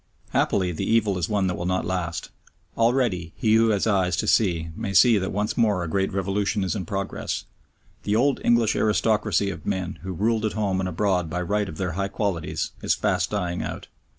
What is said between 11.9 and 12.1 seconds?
high